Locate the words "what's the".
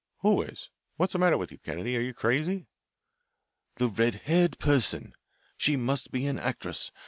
0.97-1.19